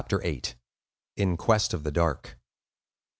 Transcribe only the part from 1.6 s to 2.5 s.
OF THE DARK.